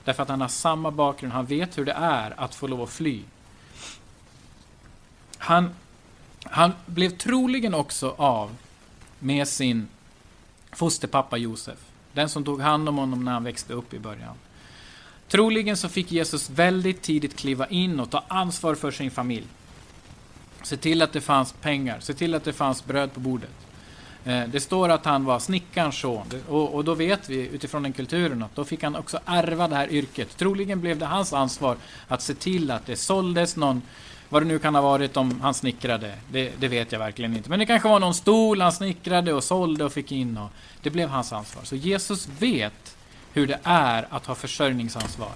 Därför 0.03 0.23
att 0.23 0.29
han 0.29 0.41
har 0.41 0.47
samma 0.47 0.91
bakgrund. 0.91 1.33
Han 1.33 1.45
vet 1.45 1.77
hur 1.77 1.85
det 1.85 1.95
är 1.97 2.39
att 2.39 2.55
få 2.55 2.67
lov 2.67 2.81
att 2.81 2.89
fly. 2.89 3.21
Han, 5.37 5.69
han 6.43 6.71
blev 6.85 7.09
troligen 7.09 7.73
också 7.73 8.15
av 8.17 8.55
med 9.19 9.47
sin 9.47 9.87
fosterpappa 10.71 11.37
Josef. 11.37 11.77
Den 12.13 12.29
som 12.29 12.43
tog 12.43 12.61
hand 12.61 12.89
om 12.89 12.97
honom 12.97 13.25
när 13.25 13.31
han 13.31 13.43
växte 13.43 13.73
upp 13.73 13.93
i 13.93 13.99
början. 13.99 14.35
Troligen 15.31 15.77
så 15.77 15.89
fick 15.89 16.11
Jesus 16.11 16.49
väldigt 16.49 17.01
tidigt 17.01 17.35
kliva 17.35 17.67
in 17.67 17.99
och 17.99 18.09
ta 18.09 18.23
ansvar 18.27 18.75
för 18.75 18.91
sin 18.91 19.11
familj. 19.11 19.47
Se 20.63 20.77
till 20.77 21.01
att 21.01 21.13
det 21.13 21.21
fanns 21.21 21.53
pengar, 21.53 21.99
se 21.99 22.13
till 22.13 22.35
att 22.35 22.43
det 22.43 22.53
fanns 22.53 22.85
bröd 22.85 23.13
på 23.13 23.19
bordet. 23.19 23.49
Eh, 24.25 24.43
det 24.47 24.59
står 24.59 24.89
att 24.89 25.05
han 25.05 25.25
var 25.25 25.39
snickarns 25.39 25.99
son 25.99 26.25
och, 26.47 26.83
då 26.83 26.93
vet 26.93 27.29
vi 27.29 27.47
utifrån 27.47 27.83
den 27.83 27.93
kulturen 27.93 28.43
att 28.43 28.55
då 28.55 28.65
fick 28.65 28.83
han 28.83 28.95
också 28.95 29.19
ärva 29.25 29.67
det 29.67 29.75
här 29.75 29.91
yrket. 29.91 30.37
Troligen 30.37 30.81
blev 30.81 30.97
det 30.97 31.05
hans 31.05 31.33
ansvar 31.33 31.77
att 32.07 32.21
se 32.21 32.33
till 32.33 32.71
att 32.71 32.85
det 32.85 32.95
såldes 32.95 33.55
någon, 33.55 33.81
vad 34.29 34.41
det 34.41 34.47
nu 34.47 34.59
kan 34.59 34.75
ha 34.75 34.81
varit 34.81 35.17
om 35.17 35.41
han 35.41 35.53
snickrade, 35.53 36.15
det, 36.31 36.51
det 36.59 36.67
vet 36.67 36.91
jag 36.91 36.99
verkligen 36.99 37.37
inte. 37.37 37.49
Men 37.49 37.59
det 37.59 37.65
kanske 37.65 37.89
var 37.89 37.99
någon 37.99 38.13
stol 38.13 38.61
han 38.61 38.71
snickrade 38.71 39.33
och 39.33 39.43
sålde 39.43 39.85
och 39.85 39.93
fick 39.93 40.11
in 40.11 40.37
och 40.37 40.49
det 40.81 40.89
blev 40.89 41.09
hans 41.09 41.33
ansvar. 41.33 41.63
Så 41.63 41.75
Jesus 41.75 42.27
vet 42.39 42.95
hur 43.33 43.47
det 43.47 43.59
är 43.63 44.07
att 44.09 44.25
ha 44.25 44.35
försörjningsansvar. 44.35 45.33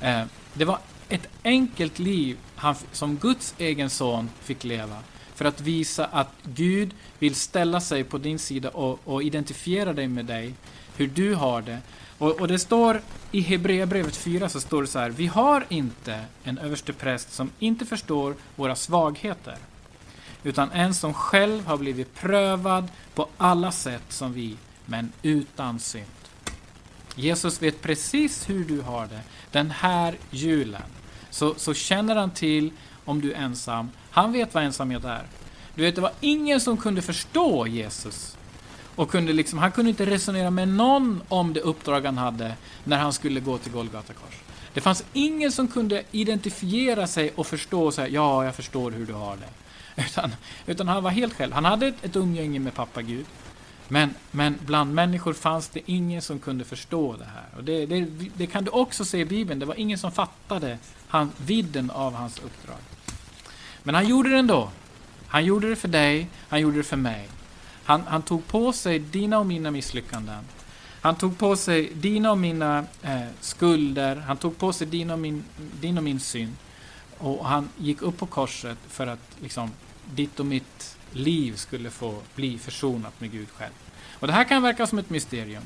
Eh, 0.00 0.22
det 0.54 0.64
var 0.64 0.78
ett 1.08 1.28
enkelt 1.44 1.98
liv 1.98 2.36
han, 2.56 2.74
som 2.92 3.16
Guds 3.16 3.54
egen 3.58 3.90
son 3.90 4.30
fick 4.40 4.64
leva 4.64 4.96
för 5.34 5.44
att 5.44 5.60
visa 5.60 6.04
att 6.04 6.32
Gud 6.42 6.94
vill 7.18 7.34
ställa 7.34 7.80
sig 7.80 8.04
på 8.04 8.18
din 8.18 8.38
sida 8.38 8.68
och, 8.68 9.00
och 9.04 9.22
identifiera 9.22 9.92
dig 9.92 10.08
med 10.08 10.24
dig, 10.24 10.54
hur 10.96 11.06
du 11.06 11.34
har 11.34 11.62
det. 11.62 11.78
Och, 12.18 12.40
och 12.40 12.48
det 12.48 12.58
står 12.58 13.00
i 13.32 13.40
Hebreerbrevet 13.40 14.16
4 14.16 14.48
så 14.48 14.60
står 14.60 14.82
det 14.82 14.88
så 14.88 14.98
här, 14.98 15.10
vi 15.10 15.26
har 15.26 15.64
inte 15.68 16.24
en 16.44 16.58
överste 16.58 16.92
präst 16.92 17.32
som 17.32 17.50
inte 17.58 17.86
förstår 17.86 18.34
våra 18.56 18.76
svagheter, 18.76 19.56
utan 20.42 20.70
en 20.70 20.94
som 20.94 21.14
själv 21.14 21.66
har 21.66 21.76
blivit 21.76 22.14
prövad 22.14 22.88
på 23.14 23.28
alla 23.36 23.72
sätt 23.72 24.04
som 24.08 24.32
vi, 24.32 24.56
men 24.86 25.12
utan 25.22 25.78
synd. 25.78 26.17
Jesus 27.18 27.62
vet 27.62 27.82
precis 27.82 28.50
hur 28.50 28.64
du 28.64 28.80
har 28.80 29.06
det 29.06 29.20
den 29.52 29.70
här 29.70 30.14
julen. 30.30 30.82
Så, 31.30 31.54
så 31.54 31.74
känner 31.74 32.16
han 32.16 32.30
till 32.30 32.70
om 33.04 33.20
du 33.20 33.32
är 33.32 33.36
ensam. 33.36 33.90
Han 34.10 34.32
vet 34.32 34.54
vad 34.54 34.64
ensamhet 34.64 35.04
är. 35.04 35.22
Du 35.74 35.82
vet, 35.82 35.94
det 35.94 36.00
var 36.00 36.12
ingen 36.20 36.60
som 36.60 36.76
kunde 36.76 37.02
förstå 37.02 37.66
Jesus. 37.66 38.36
Och 38.96 39.10
kunde 39.10 39.32
liksom, 39.32 39.58
han 39.58 39.72
kunde 39.72 39.90
inte 39.90 40.06
resonera 40.06 40.50
med 40.50 40.68
någon 40.68 41.22
om 41.28 41.52
det 41.52 41.60
uppdrag 41.60 42.04
han 42.04 42.18
hade 42.18 42.54
när 42.84 42.98
han 42.98 43.12
skulle 43.12 43.40
gå 43.40 43.58
till 43.58 43.72
Golgata 43.72 44.12
kors. 44.12 44.34
Det 44.74 44.80
fanns 44.80 45.04
ingen 45.12 45.52
som 45.52 45.68
kunde 45.68 46.02
identifiera 46.12 47.06
sig 47.06 47.32
och 47.34 47.46
förstå 47.46 47.84
och 47.84 47.94
säga 47.94 48.08
ja, 48.08 48.44
jag 48.44 48.54
förstår 48.54 48.90
hur 48.90 49.06
du 49.06 49.12
har 49.12 49.36
det. 49.36 49.48
Utan, 50.02 50.30
utan 50.66 50.88
han 50.88 51.02
var 51.02 51.10
helt 51.10 51.34
själv. 51.34 51.52
Han 51.52 51.64
hade 51.64 51.86
ett, 51.86 52.04
ett 52.04 52.16
umgänge 52.16 52.58
med 52.58 52.74
pappa 52.74 53.02
Gud. 53.02 53.26
Men, 53.88 54.14
men 54.30 54.58
bland 54.66 54.94
människor 54.94 55.32
fanns 55.32 55.68
det 55.68 55.80
ingen 55.86 56.22
som 56.22 56.38
kunde 56.38 56.64
förstå 56.64 57.16
det 57.16 57.24
här. 57.24 57.46
Och 57.56 57.64
det, 57.64 57.86
det, 57.86 58.06
det 58.36 58.46
kan 58.46 58.64
du 58.64 58.70
också 58.70 59.04
se 59.04 59.18
i 59.18 59.24
Bibeln. 59.24 59.60
Det 59.60 59.66
var 59.66 59.74
ingen 59.74 59.98
som 59.98 60.12
fattade 60.12 60.78
han, 61.08 61.32
vidden 61.46 61.90
av 61.90 62.14
hans 62.14 62.38
uppdrag. 62.38 62.76
Men 63.82 63.94
han 63.94 64.08
gjorde 64.08 64.30
det 64.30 64.38
ändå. 64.38 64.70
Han 65.26 65.44
gjorde 65.44 65.68
det 65.68 65.76
för 65.76 65.88
dig, 65.88 66.28
han 66.48 66.60
gjorde 66.60 66.76
det 66.76 66.84
för 66.84 66.96
mig. 66.96 67.28
Han, 67.84 68.02
han 68.06 68.22
tog 68.22 68.46
på 68.46 68.72
sig 68.72 68.98
dina 68.98 69.38
och 69.38 69.46
mina 69.46 69.70
misslyckanden. 69.70 70.44
Han 71.00 71.14
tog 71.14 71.38
på 71.38 71.56
sig 71.56 71.90
dina 71.94 72.30
och 72.30 72.38
mina 72.38 72.84
eh, 73.02 73.20
skulder, 73.40 74.16
han 74.16 74.36
tog 74.36 74.58
på 74.58 74.72
sig 74.72 74.86
din 74.86 75.10
och, 75.10 75.18
min, 75.18 75.44
din 75.80 75.98
och 75.98 76.04
min 76.04 76.20
synd. 76.20 76.56
Och 77.18 77.46
han 77.46 77.68
gick 77.78 78.02
upp 78.02 78.18
på 78.18 78.26
korset 78.26 78.78
för 78.88 79.06
att 79.06 79.36
liksom, 79.42 79.70
ditt 80.14 80.40
och 80.40 80.46
mitt 80.46 80.97
liv 81.12 81.56
skulle 81.56 81.90
få 81.90 82.14
bli 82.34 82.58
försonat 82.58 83.20
med 83.20 83.32
Gud 83.32 83.48
själv. 83.50 83.72
Och 84.12 84.26
Det 84.26 84.32
här 84.32 84.44
kan 84.44 84.62
verka 84.62 84.86
som 84.86 84.98
ett 84.98 85.10
mysterium. 85.10 85.62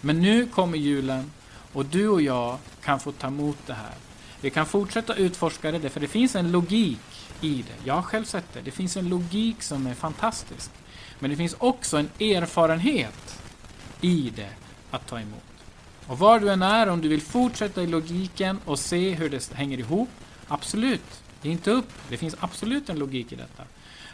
Men 0.00 0.22
nu 0.22 0.46
kommer 0.46 0.78
julen 0.78 1.30
och 1.72 1.86
du 1.86 2.08
och 2.08 2.22
jag 2.22 2.58
kan 2.84 3.00
få 3.00 3.12
ta 3.12 3.26
emot 3.26 3.58
det 3.66 3.74
här. 3.74 3.94
Vi 4.40 4.50
kan 4.50 4.66
fortsätta 4.66 5.14
utforska 5.14 5.72
det, 5.72 5.90
för 5.90 6.00
det 6.00 6.08
finns 6.08 6.36
en 6.36 6.52
logik 6.52 7.28
i 7.40 7.54
det. 7.62 7.84
Jag 7.84 7.94
har 7.94 8.02
själv 8.02 8.24
sett 8.24 8.52
det. 8.52 8.60
Det 8.60 8.70
finns 8.70 8.96
en 8.96 9.08
logik 9.08 9.62
som 9.62 9.86
är 9.86 9.94
fantastisk. 9.94 10.70
Men 11.18 11.30
det 11.30 11.36
finns 11.36 11.56
också 11.58 11.96
en 11.98 12.10
erfarenhet 12.20 13.42
i 14.00 14.32
det 14.36 14.50
att 14.90 15.06
ta 15.06 15.20
emot. 15.20 15.42
Och 16.06 16.18
var 16.18 16.40
du 16.40 16.50
än 16.50 16.62
är, 16.62 16.88
om 16.88 17.00
du 17.00 17.08
vill 17.08 17.22
fortsätta 17.22 17.82
i 17.82 17.86
logiken 17.86 18.58
och 18.64 18.78
se 18.78 19.14
hur 19.14 19.30
det 19.30 19.52
hänger 19.52 19.78
ihop, 19.78 20.08
absolut, 20.48 21.22
ge 21.42 21.50
inte 21.50 21.70
upp. 21.70 21.92
Det 22.08 22.16
finns 22.16 22.36
absolut 22.40 22.88
en 22.88 22.98
logik 22.98 23.32
i 23.32 23.36
detta. 23.36 23.62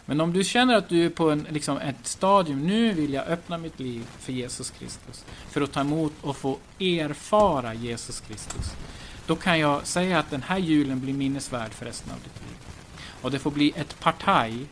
Men 0.06 0.20
om 0.20 0.32
du 0.32 0.44
känner 0.44 0.74
att 0.74 0.88
du 0.88 1.06
är 1.06 1.10
på 1.10 1.30
en, 1.30 1.46
liksom 1.50 1.78
ett 1.78 2.06
stadium, 2.06 2.66
nu 2.66 2.92
vill 2.92 3.12
jag 3.12 3.26
öppna 3.26 3.58
mitt 3.58 3.80
liv 3.80 4.06
för 4.18 4.32
Jesus 4.32 4.70
Kristus, 4.70 5.24
för 5.50 5.60
att 5.60 5.72
ta 5.72 5.80
emot 5.80 6.12
och 6.22 6.36
få 6.36 6.58
erfara 6.80 7.74
Jesus 7.74 8.20
Kristus, 8.20 8.72
då 9.26 9.36
kan 9.36 9.58
jag 9.58 9.86
säga 9.86 10.18
att 10.18 10.30
den 10.30 10.42
här 10.42 10.58
julen 10.58 11.00
blir 11.00 11.14
minnesvärd 11.14 11.72
för 11.72 11.84
resten 11.86 12.12
av 12.12 12.18
ditt 12.18 12.40
liv. 12.48 12.56
Och 13.22 13.30
det 13.30 13.38
får 13.38 13.50
bli 13.50 13.72
ett 13.76 14.00
partaj 14.00 14.66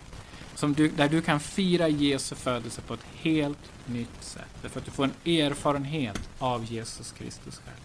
som 0.55 0.75
du, 0.75 0.89
där 0.89 1.09
du 1.09 1.23
kan 1.23 1.41
fira 1.41 1.89
Jesu 1.89 2.35
födelse 2.35 2.81
på 2.81 2.95
ett 2.95 3.07
helt 3.15 3.71
nytt 3.87 4.09
sätt. 4.21 4.43
Därför 4.63 4.81
att 4.81 4.87
du 4.87 4.93
får 4.93 5.05
en 5.05 5.33
erfarenhet 5.33 6.29
av 6.39 6.65
Jesus 6.65 7.13
Kristus 7.13 7.61
själv. 7.65 7.85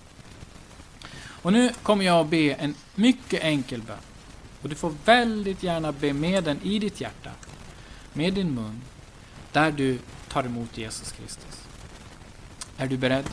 Och 1.42 1.54
nu 1.54 1.72
kommer 1.84 2.06
jag 2.06 2.20
att 2.20 2.30
be 2.30 2.54
en 2.54 2.76
mycket 2.96 3.44
enkel 3.44 3.82
bön. 3.82 3.98
Och 4.62 4.70
du 4.70 4.76
får 4.76 4.94
väldigt 5.06 5.64
gärna 5.64 5.92
be 5.92 6.14
med 6.14 6.44
den 6.44 6.62
i 6.62 6.80
ditt 6.80 7.02
hjärta, 7.02 7.32
med 8.14 8.34
din 8.34 8.54
mun, 8.54 8.82
där 9.52 9.72
du 9.72 10.00
tar 10.28 10.44
emot 10.44 10.78
Jesus 10.78 11.12
Kristus. 11.12 11.64
Är 12.78 12.88
du 12.88 12.98
beredd? 12.98 13.30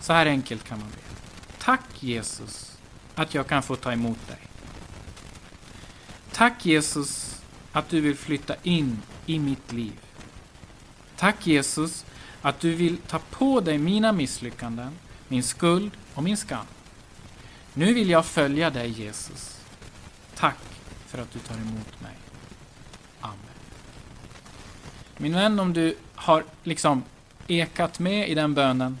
Så 0.00 0.12
här 0.12 0.26
enkelt 0.26 0.64
kan 0.64 0.78
man 0.78 0.90
be. 0.90 0.96
Tack 1.58 2.02
Jesus 2.02 2.78
att 3.14 3.34
jag 3.34 3.46
kan 3.46 3.62
få 3.62 3.76
ta 3.76 3.92
emot 3.92 4.28
dig. 4.28 4.38
Tack 6.32 6.66
Jesus 6.66 7.40
att 7.72 7.88
du 7.88 8.00
vill 8.00 8.16
flytta 8.16 8.54
in 8.62 9.02
i 9.26 9.38
mitt 9.38 9.72
liv. 9.72 9.98
Tack 11.16 11.46
Jesus 11.46 12.04
att 12.42 12.60
du 12.60 12.74
vill 12.74 12.96
ta 12.96 13.18
på 13.18 13.60
dig 13.60 13.78
mina 13.78 14.12
misslyckanden, 14.12 14.92
min 15.28 15.42
skuld 15.42 15.92
och 16.14 16.22
min 16.22 16.36
skam. 16.36 16.66
Nu 17.74 17.94
vill 17.94 18.10
jag 18.10 18.26
följa 18.26 18.70
dig 18.70 18.88
Jesus. 18.88 19.53
Tack 20.44 20.58
för 21.06 21.18
att 21.18 21.32
du 21.32 21.38
tar 21.38 21.54
emot 21.54 22.00
mig. 22.00 22.12
Amen. 23.20 23.38
Min 25.16 25.34
vän, 25.34 25.60
om 25.60 25.72
du 25.72 25.96
har 26.14 26.44
liksom 26.62 27.02
ekat 27.46 27.98
med 27.98 28.28
i 28.28 28.34
den 28.34 28.54
bönen 28.54 28.98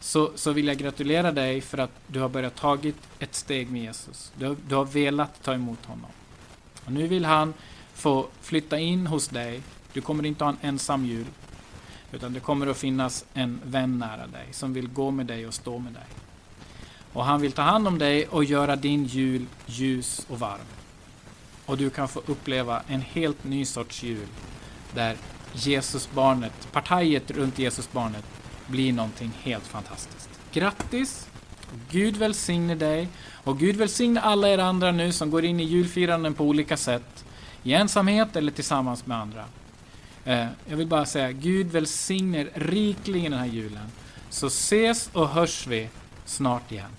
så, 0.00 0.30
så 0.34 0.52
vill 0.52 0.66
jag 0.66 0.78
gratulera 0.78 1.32
dig 1.32 1.60
för 1.60 1.78
att 1.78 1.90
du 2.06 2.20
har 2.20 2.28
börjat 2.28 2.56
tagit 2.56 2.96
ett 3.18 3.34
steg 3.34 3.70
med 3.70 3.82
Jesus. 3.82 4.32
Du, 4.36 4.56
du 4.68 4.74
har 4.74 4.84
velat 4.84 5.42
ta 5.42 5.54
emot 5.54 5.86
honom. 5.86 6.10
Och 6.84 6.92
nu 6.92 7.06
vill 7.06 7.24
han 7.24 7.54
få 7.94 8.28
flytta 8.40 8.78
in 8.78 9.06
hos 9.06 9.28
dig. 9.28 9.62
Du 9.92 10.00
kommer 10.00 10.26
inte 10.26 10.44
ha 10.44 10.50
en 10.50 10.58
ensam 10.60 11.04
jul. 11.04 11.26
Utan 12.12 12.32
det 12.32 12.40
kommer 12.40 12.66
att 12.66 12.76
finnas 12.76 13.24
en 13.34 13.60
vän 13.64 13.98
nära 13.98 14.26
dig 14.26 14.46
som 14.50 14.72
vill 14.72 14.88
gå 14.88 15.10
med 15.10 15.26
dig 15.26 15.46
och 15.46 15.54
stå 15.54 15.78
med 15.78 15.92
dig. 15.92 16.23
Och 17.14 17.24
han 17.24 17.40
vill 17.40 17.52
ta 17.52 17.62
hand 17.62 17.88
om 17.88 17.98
dig 17.98 18.26
och 18.26 18.44
göra 18.44 18.76
din 18.76 19.04
jul 19.04 19.46
ljus 19.66 20.26
och 20.28 20.38
varm. 20.38 20.66
Och 21.66 21.76
du 21.76 21.90
kan 21.90 22.08
få 22.08 22.22
uppleva 22.26 22.82
en 22.88 23.00
helt 23.00 23.44
ny 23.44 23.64
sorts 23.64 24.02
jul 24.02 24.26
där 24.94 25.16
Jesusbarnet, 25.52 26.72
partiet 26.72 27.30
runt 27.30 27.58
Jesusbarnet 27.58 28.24
blir 28.66 28.92
någonting 28.92 29.32
helt 29.42 29.66
fantastiskt. 29.66 30.28
Grattis! 30.52 31.28
Gud 31.90 32.16
välsigne 32.16 32.74
dig 32.74 33.08
och 33.44 33.58
Gud 33.58 33.76
välsigne 33.76 34.20
alla 34.20 34.48
er 34.48 34.58
andra 34.58 34.92
nu 34.92 35.12
som 35.12 35.30
går 35.30 35.44
in 35.44 35.60
i 35.60 35.64
julfiranden 35.64 36.34
på 36.34 36.44
olika 36.44 36.76
sätt. 36.76 37.24
I 37.62 37.72
ensamhet 37.72 38.36
eller 38.36 38.52
tillsammans 38.52 39.06
med 39.06 39.18
andra. 39.18 39.44
Eh, 40.24 40.46
jag 40.66 40.76
vill 40.76 40.86
bara 40.86 41.06
säga, 41.06 41.32
Gud 41.32 41.66
välsigne 41.66 42.40
er 42.40 42.50
rikligen 42.54 43.30
den 43.30 43.40
här 43.40 43.46
julen. 43.46 43.86
Så 44.30 44.46
ses 44.46 45.10
och 45.12 45.28
hörs 45.28 45.66
vi 45.66 45.88
snart 46.24 46.72
igen. 46.72 46.90